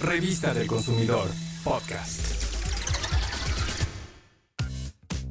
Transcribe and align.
Revista 0.00 0.54
del 0.54 0.68
Consumidor, 0.68 1.28
podcast. 1.64 2.20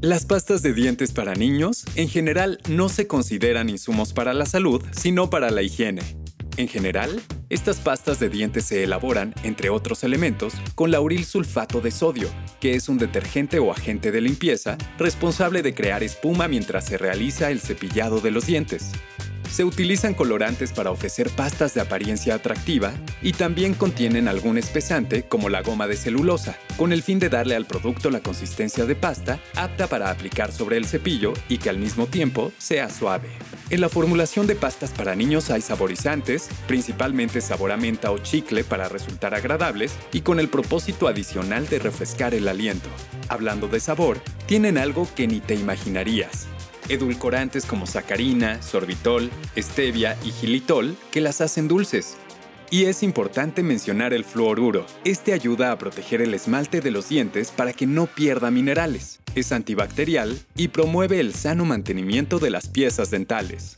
Las 0.02 0.26
pastas 0.26 0.62
de 0.62 0.74
dientes 0.74 1.14
para 1.14 1.36
niños 1.36 1.86
en 1.96 2.10
general 2.10 2.60
no 2.68 2.90
se 2.90 3.08
consideran 3.08 3.70
insumos 3.70 4.12
para 4.12 4.34
la 4.34 4.46
salud, 4.46 4.84
sino 4.92 5.30
para 5.30 5.52
la 5.52 5.62
higiene. 5.62 6.02
En 6.58 6.68
general, 6.68 7.22
estas 7.50 7.78
pastas 7.78 8.20
de 8.20 8.28
dientes 8.28 8.66
se 8.66 8.84
elaboran, 8.84 9.34
entre 9.44 9.70
otros 9.70 10.04
elementos, 10.04 10.54
con 10.76 10.92
lauril 10.92 11.24
sulfato 11.24 11.80
de 11.80 11.92
sodio, 11.92 12.30
que 12.60 12.76
es 12.76 12.90
un 12.90 12.98
detergente 12.98 13.60
o 13.60 13.72
agente 13.72 14.12
de 14.12 14.20
limpieza 14.20 14.78
responsable 14.98 15.62
de 15.62 15.74
crear 15.74 16.04
espuma 16.04 16.50
mientras 16.50 16.86
se 16.86 16.98
realiza 16.98 17.52
el 17.52 17.62
cepillado 17.62 18.20
de 18.20 18.32
los 18.32 18.46
dientes. 18.46 18.92
Se 19.50 19.64
utilizan 19.64 20.14
colorantes 20.14 20.72
para 20.72 20.92
ofrecer 20.92 21.30
pastas 21.30 21.74
de 21.74 21.82
apariencia 21.82 22.36
atractiva 22.36 22.94
y 23.22 23.34
también 23.34 23.74
contienen 23.74 24.28
algún 24.28 24.58
espesante 24.58 25.24
como 25.24 25.50
la 25.50 25.62
goma 25.62 25.88
de 25.88 25.96
celulosa, 25.96 26.58
con 26.78 26.92
el 26.92 27.02
fin 27.02 27.18
de 27.18 27.30
darle 27.30 27.56
al 27.56 27.66
producto 27.66 28.12
la 28.12 28.20
consistencia 28.20 28.86
de 28.86 28.96
pasta 28.96 29.40
apta 29.56 29.88
para 29.88 30.12
aplicar 30.12 30.52
sobre 30.52 30.78
el 30.78 30.86
cepillo 30.86 31.34
y 31.50 31.58
que 31.58 31.70
al 31.70 31.80
mismo 31.80 32.08
tiempo 32.08 32.52
sea 32.58 32.90
suave. 32.90 33.30
En 33.70 33.82
la 33.82 33.90
formulación 33.90 34.48
de 34.48 34.56
pastas 34.56 34.92
para 34.92 35.16
niños 35.16 35.50
hay 35.50 35.62
saborizantes, 35.62 36.50
principalmente 36.68 37.42
sabor 37.42 37.72
a 37.72 37.78
menta 37.78 38.12
o 38.12 38.20
chicle 38.20 38.64
para 38.64 38.90
resultar 38.90 39.34
agradables 39.34 39.94
y 40.12 40.22
con 40.22 40.40
el 40.40 40.50
propósito 40.50 41.08
adicional 41.08 41.68
de 41.68 41.80
refrescar 41.80 42.34
el 42.34 42.48
aliento. 42.48 42.90
Hablando 43.28 43.68
de 43.68 43.80
sabor, 43.80 44.20
tienen 44.46 44.78
algo 44.78 45.08
que 45.16 45.28
ni 45.28 45.40
te 45.40 45.56
imaginarías 45.56 46.48
edulcorantes 46.90 47.66
como 47.66 47.88
sacarina, 47.88 48.62
sorbitol, 48.62 49.30
stevia 49.58 50.18
y 50.24 50.32
gilitol 50.32 50.96
que 51.12 51.22
las 51.22 51.42
hacen 51.42 51.68
dulces. 51.68 52.18
Y 52.70 52.86
es 52.86 53.02
importante 53.02 53.64
mencionar 53.64 54.14
el 54.14 54.26
fluoruro. 54.26 54.86
Este 55.06 55.32
ayuda 55.32 55.72
a 55.72 55.78
proteger 55.78 56.22
el 56.22 56.34
esmalte 56.34 56.82
de 56.82 56.92
los 56.92 57.08
dientes 57.08 57.52
para 57.52 57.72
que 57.72 57.88
no 57.88 58.08
pierda 58.08 58.52
minerales. 58.52 59.20
Es 59.36 59.54
antibacterial 59.54 60.38
y 60.56 60.68
promueve 60.70 61.20
el 61.20 61.34
sano 61.34 61.64
mantenimiento 61.64 62.40
de 62.40 62.50
las 62.50 62.68
piezas 62.68 63.10
dentales. 63.10 63.78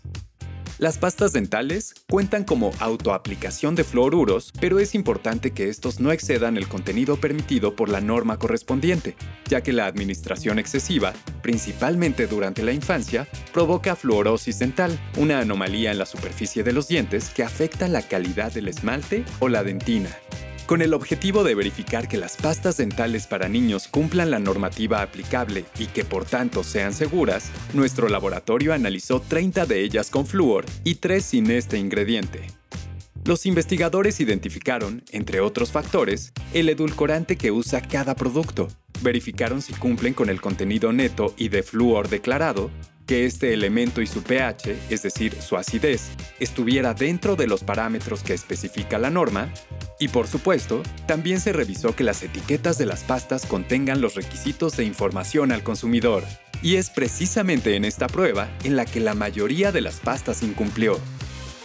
Las 0.80 0.98
pastas 0.98 1.34
dentales 1.34 1.94
cuentan 2.10 2.46
como 2.46 2.72
autoaplicación 2.80 3.76
de 3.76 3.84
fluoruros, 3.84 4.54
pero 4.62 4.80
es 4.80 4.96
importante 4.96 5.52
que 5.52 5.68
estos 5.68 6.00
no 6.00 6.14
excedan 6.14 6.56
el 6.56 6.70
contenido 6.70 7.18
permitido 7.18 7.76
por 7.76 7.90
la 7.90 8.00
norma 8.00 8.40
correspondiente, 8.40 9.18
ya 9.50 9.60
que 9.60 9.74
la 9.74 9.88
administración 9.88 10.58
excesiva, 10.58 11.12
principalmente 11.42 12.28
durante 12.28 12.64
la 12.64 12.72
infancia, 12.72 13.28
provoca 13.52 13.98
fluorosis 13.98 14.60
dental, 14.60 14.98
una 15.18 15.42
anomalía 15.42 15.92
en 15.92 15.98
la 15.98 16.06
superficie 16.06 16.64
de 16.64 16.72
los 16.72 16.88
dientes 16.88 17.30
que 17.30 17.44
afecta 17.44 17.90
la 17.90 18.02
calidad 18.02 18.54
del 18.54 18.70
esmalte 18.70 19.26
o 19.40 19.50
la 19.50 19.66
dentina. 19.66 20.16
Con 20.70 20.84
el 20.84 20.94
objetivo 20.94 21.44
de 21.44 21.56
verificar 21.56 22.08
que 22.08 22.18
las 22.18 22.38
pastas 22.38 22.78
dentales 22.78 23.26
para 23.26 23.50
niños 23.50 23.88
cumplan 23.88 24.30
la 24.30 24.38
normativa 24.38 25.02
aplicable 25.02 25.66
y 25.80 25.88
que 25.88 26.06
por 26.06 26.26
tanto 26.26 26.64
sean 26.64 26.94
seguras, 26.94 27.50
nuestro 27.74 28.08
laboratorio 28.08 28.72
analizó 28.76 29.20
30 29.20 29.66
de 29.66 29.82
ellas 29.82 30.12
con 30.12 30.28
flúor 30.28 30.66
y 30.84 30.94
3 30.94 31.26
sin 31.26 31.50
este 31.50 31.80
ingrediente. 31.80 32.46
Los 33.26 33.48
investigadores 33.48 34.20
identificaron, 34.20 35.04
entre 35.10 35.40
otros 35.42 35.72
factores, 35.72 36.34
el 36.54 36.70
edulcorante 36.70 37.36
que 37.36 37.50
usa 37.50 37.82
cada 37.82 38.14
producto, 38.14 38.68
verificaron 39.02 39.64
si 39.64 39.74
cumplen 39.74 40.14
con 40.14 40.30
el 40.30 40.40
contenido 40.40 40.94
neto 40.94 41.34
y 41.36 41.50
de 41.50 41.64
flúor 41.64 42.10
declarado, 42.10 42.70
que 43.10 43.26
este 43.26 43.56
elemento 43.56 44.04
y 44.04 44.06
su 44.06 44.22
pH, 44.22 44.76
es 44.92 45.02
decir, 45.02 45.34
su 45.42 45.58
acidez, 45.58 46.12
estuviera 46.40 46.94
dentro 46.94 47.36
de 47.36 47.48
los 47.48 47.64
parámetros 47.64 48.22
que 48.22 48.36
especifica 48.36 49.00
la 49.00 49.10
norma, 49.10 49.52
y 50.00 50.08
por 50.08 50.28
supuesto, 50.28 50.82
también 51.06 51.42
se 51.42 51.52
revisó 51.52 51.96
que 51.96 52.06
las 52.06 52.24
etiquetas 52.24 52.78
de 52.78 52.86
las 52.86 53.04
pastas 53.04 53.46
contengan 53.46 54.00
los 54.00 54.16
requisitos 54.16 54.78
de 54.78 54.86
información 54.86 55.52
al 55.52 55.62
consumidor. 55.62 56.24
Y 56.62 56.76
es 56.76 56.90
precisamente 56.90 57.76
en 57.76 57.86
esta 57.86 58.08
prueba 58.08 58.50
en 58.64 58.76
la 58.76 58.86
que 58.86 59.02
la 59.02 59.14
mayoría 59.14 59.72
de 59.72 59.82
las 59.82 60.00
pastas 60.00 60.42
incumplió. 60.42 60.98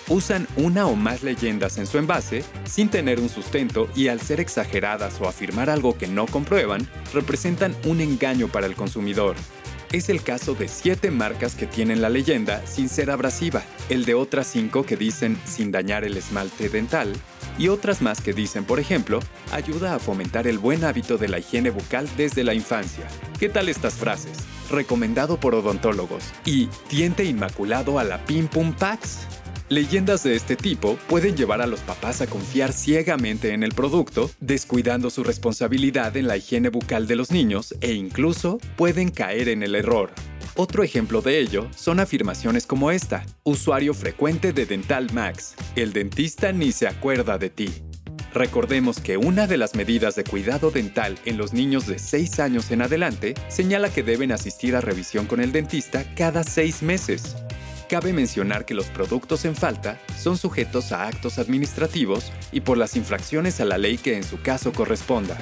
Usan 0.09 0.47
una 0.57 0.87
o 0.87 0.97
más 0.97 1.23
leyendas 1.23 1.79
en 1.79 1.87
su 1.87 1.97
envase 1.97 2.45
sin 2.65 2.89
tener 2.89 3.21
un 3.21 3.29
sustento 3.29 3.89
y 3.95 4.09
al 4.09 4.21
ser 4.21 4.41
exageradas 4.41 5.21
o 5.21 5.29
afirmar 5.29 5.71
algo 5.71 5.97
que 5.97 6.09
no 6.09 6.27
comprueban, 6.27 6.89
representan 7.13 7.75
un 7.87 8.01
engaño 8.01 8.49
para 8.49 8.67
el 8.67 8.75
consumidor. 8.75 9.37
Es 9.93 10.09
el 10.09 10.23
caso 10.23 10.55
de 10.55 10.67
siete 10.67 11.13
marcas 11.13 11.55
que 11.55 11.69
tienen 11.69 12.03
la 12.03 12.11
leyenda 12.11 12.67
sin 12.67 12.89
ser 12.89 13.11
abrasiva, 13.13 13.63
el 13.89 14.05
de 14.05 14.15
otras 14.15 14.49
cinco 14.49 14.85
que 14.85 14.97
dicen 14.97 15.39
sin 15.47 15.71
dañar 15.71 16.05
el 16.05 16.17
esmalte 16.17 16.69
dental, 16.69 17.13
y 17.59 17.69
otras 17.69 18.03
más 18.03 18.21
que 18.21 18.33
dicen, 18.33 18.65
por 18.65 18.81
ejemplo, 18.81 19.21
ayuda 19.53 19.95
a 19.95 19.99
fomentar 19.99 20.47
el 20.47 20.59
buen 20.59 20.85
hábito 20.85 21.19
de 21.19 21.29
la 21.29 21.39
higiene 21.39 21.71
bucal 21.71 22.09
desde 22.17 22.45
la 22.45 22.55
infancia. 22.55 23.07
¿Qué 23.39 23.49
tal 23.49 23.69
estas 23.69 23.95
frases? 23.95 24.39
Recomendado 24.71 25.39
por 25.39 25.55
odontólogos. 25.55 26.25
Y 26.45 26.69
diente 26.91 27.25
inmaculado 27.25 27.99
a 27.99 28.05
la 28.05 28.25
Pim 28.25 28.49
Pum 28.49 28.73
Pax. 28.73 29.27
Leyendas 29.71 30.23
de 30.23 30.37
este 30.37 30.57
tipo 30.57 30.99
pueden 31.09 31.37
llevar 31.37 31.63
a 31.63 31.67
los 31.67 31.81
papás 31.81 32.21
a 32.21 32.27
confiar 32.27 32.73
ciegamente 32.73 33.55
en 33.55 33.63
el 33.63 33.73
producto, 33.73 34.31
descuidando 34.39 35.09
su 35.09 35.25
responsabilidad 35.25 36.17
en 36.17 36.29
la 36.29 36.37
higiene 36.37 36.69
bucal 36.69 37.07
de 37.07 37.17
los 37.17 37.31
niños 37.31 37.75
e 37.81 37.93
incluso 37.95 38.59
pueden 38.77 39.11
caer 39.11 39.49
en 39.49 39.63
el 39.63 39.75
error. 39.75 40.11
Otro 40.57 40.85
ejemplo 40.85 41.21
de 41.21 41.41
ello 41.41 41.69
son 41.77 41.99
afirmaciones 41.99 42.65
como 42.65 42.93
esta, 42.93 43.27
usuario 43.43 43.93
frecuente 43.93 44.53
de 44.53 44.67
Dental 44.67 45.09
Max, 45.13 45.57
el 45.75 45.93
dentista 45.93 46.53
ni 46.53 46.71
se 46.71 46.87
acuerda 46.87 47.39
de 47.39 47.51
ti. 47.51 47.83
Recordemos 48.33 49.01
que 49.01 49.17
una 49.17 49.49
de 49.49 49.57
las 49.57 49.75
medidas 49.75 50.15
de 50.15 50.23
cuidado 50.23 50.71
dental 50.71 51.19
en 51.25 51.39
los 51.39 51.53
niños 51.53 51.89
de 51.89 51.99
6 51.99 52.39
años 52.39 52.71
en 52.71 52.83
adelante 52.83 53.35
señala 53.49 53.93
que 53.93 54.05
deben 54.05 54.31
asistir 54.31 54.77
a 54.77 54.81
revisión 54.81 55.27
con 55.27 55.41
el 55.41 55.51
dentista 55.51 56.05
cada 56.15 56.45
6 56.45 56.83
meses. 56.83 57.35
Cabe 57.91 58.13
mencionar 58.13 58.65
que 58.65 58.75
los 58.75 58.87
productos 58.87 59.45
en 59.45 59.57
falta 59.57 60.01
son 60.17 60.39
sujetos 60.39 60.93
a 60.93 61.09
actos 61.09 61.39
administrativos 61.41 62.31
y 62.53 62.61
por 62.61 62.79
las 62.79 62.95
infracciones 62.95 63.61
a 63.61 63.65
la 63.65 63.77
ley 63.77 63.99
que 63.99 64.17
en 64.17 64.23
su 64.23 64.41
caso 64.41 64.73
corresponda. 64.73 65.37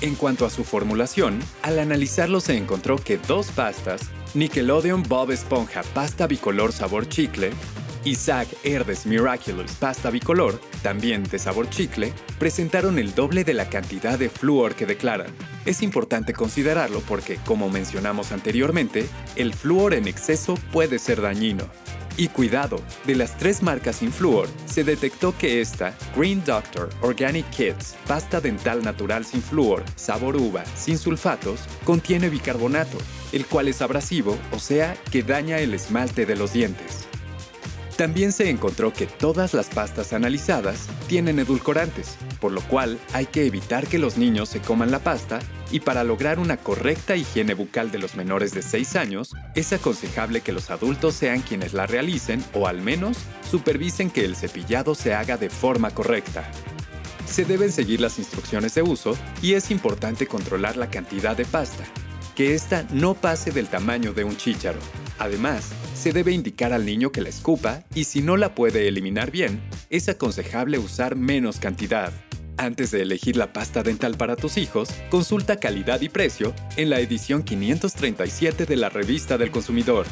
En 0.00 0.14
cuanto 0.14 0.46
a 0.46 0.50
su 0.50 0.62
formulación, 0.62 1.40
al 1.62 1.80
analizarlo 1.80 2.40
se 2.40 2.56
encontró 2.56 2.96
que 2.96 3.18
dos 3.18 3.50
pastas 3.52 4.02
Nickelodeon 4.34 5.02
Bob 5.02 5.30
Esponja 5.30 5.82
Pasta 5.92 6.26
Bicolor 6.26 6.72
Sabor 6.72 7.06
Chicle, 7.06 7.50
Isaac 8.04 8.48
Herdes 8.64 9.04
Miraculous 9.04 9.72
Pasta 9.72 10.08
Bicolor, 10.08 10.58
también 10.82 11.22
de 11.24 11.38
sabor 11.38 11.68
chicle, 11.68 12.14
presentaron 12.38 12.98
el 12.98 13.14
doble 13.14 13.44
de 13.44 13.52
la 13.52 13.68
cantidad 13.68 14.18
de 14.18 14.30
flúor 14.30 14.74
que 14.74 14.86
declaran. 14.86 15.28
Es 15.66 15.82
importante 15.82 16.32
considerarlo 16.32 17.00
porque, 17.00 17.36
como 17.44 17.68
mencionamos 17.68 18.32
anteriormente, 18.32 19.06
el 19.36 19.52
flúor 19.52 19.92
en 19.92 20.08
exceso 20.08 20.54
puede 20.72 20.98
ser 20.98 21.20
dañino. 21.20 21.68
Y 22.16 22.28
cuidado, 22.28 22.80
de 23.06 23.14
las 23.14 23.36
tres 23.38 23.62
marcas 23.62 23.96
sin 23.96 24.12
flúor, 24.12 24.48
se 24.66 24.84
detectó 24.84 25.36
que 25.36 25.60
esta, 25.60 25.96
Green 26.14 26.44
Doctor 26.44 26.90
Organic 27.00 27.48
Kids, 27.50 27.96
pasta 28.06 28.40
dental 28.40 28.82
natural 28.82 29.24
sin 29.24 29.42
flúor, 29.42 29.82
sabor 29.96 30.36
uva, 30.36 30.64
sin 30.76 30.98
sulfatos, 30.98 31.60
contiene 31.84 32.28
bicarbonato, 32.28 32.98
el 33.32 33.46
cual 33.46 33.68
es 33.68 33.80
abrasivo, 33.80 34.36
o 34.52 34.58
sea, 34.58 34.94
que 35.10 35.22
daña 35.22 35.58
el 35.58 35.72
esmalte 35.72 36.26
de 36.26 36.36
los 36.36 36.52
dientes. 36.52 37.08
También 37.96 38.32
se 38.32 38.48
encontró 38.48 38.92
que 38.92 39.06
todas 39.06 39.52
las 39.52 39.66
pastas 39.66 40.12
analizadas 40.12 40.88
tienen 41.08 41.38
edulcorantes, 41.38 42.16
por 42.40 42.50
lo 42.50 42.62
cual 42.62 42.98
hay 43.12 43.26
que 43.26 43.46
evitar 43.46 43.86
que 43.86 43.98
los 43.98 44.16
niños 44.16 44.48
se 44.48 44.60
coman 44.60 44.90
la 44.90 44.98
pasta 44.98 45.40
y 45.70 45.80
para 45.80 46.02
lograr 46.02 46.38
una 46.38 46.56
correcta 46.56 47.16
higiene 47.16 47.54
bucal 47.54 47.90
de 47.90 47.98
los 47.98 48.16
menores 48.16 48.52
de 48.54 48.62
6 48.62 48.96
años, 48.96 49.34
es 49.54 49.72
aconsejable 49.72 50.40
que 50.40 50.52
los 50.52 50.70
adultos 50.70 51.14
sean 51.14 51.40
quienes 51.40 51.74
la 51.74 51.86
realicen 51.86 52.42
o 52.54 52.66
al 52.66 52.80
menos 52.80 53.18
supervisen 53.50 54.10
que 54.10 54.24
el 54.24 54.36
cepillado 54.36 54.94
se 54.94 55.14
haga 55.14 55.36
de 55.36 55.50
forma 55.50 55.90
correcta. 55.90 56.50
Se 57.26 57.44
deben 57.44 57.72
seguir 57.72 58.00
las 58.00 58.18
instrucciones 58.18 58.74
de 58.74 58.82
uso 58.82 59.16
y 59.42 59.52
es 59.52 59.70
importante 59.70 60.26
controlar 60.26 60.76
la 60.76 60.90
cantidad 60.90 61.36
de 61.36 61.44
pasta, 61.44 61.84
que 62.34 62.54
ésta 62.54 62.86
no 62.90 63.14
pase 63.14 63.50
del 63.52 63.68
tamaño 63.68 64.12
de 64.12 64.24
un 64.24 64.36
chícharo. 64.36 64.80
Además, 65.18 65.70
se 66.02 66.12
debe 66.12 66.32
indicar 66.32 66.72
al 66.72 66.84
niño 66.84 67.12
que 67.12 67.20
la 67.20 67.28
escupa 67.28 67.84
y 67.94 68.04
si 68.04 68.22
no 68.22 68.36
la 68.36 68.56
puede 68.56 68.88
eliminar 68.88 69.30
bien, 69.30 69.62
es 69.88 70.08
aconsejable 70.08 70.80
usar 70.80 71.14
menos 71.14 71.60
cantidad. 71.60 72.12
Antes 72.56 72.90
de 72.90 73.02
elegir 73.02 73.36
la 73.36 73.52
pasta 73.52 73.84
dental 73.84 74.16
para 74.16 74.34
tus 74.34 74.56
hijos, 74.56 74.88
consulta 75.10 75.58
calidad 75.60 76.00
y 76.00 76.08
precio 76.08 76.54
en 76.76 76.90
la 76.90 76.98
edición 76.98 77.44
537 77.44 78.66
de 78.66 78.76
la 78.76 78.88
Revista 78.88 79.38
del 79.38 79.52
Consumidor. 79.52 80.06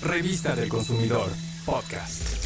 Revista 0.00 0.54
del 0.54 0.68
Consumidor, 0.68 1.28
podcast. 1.66 2.39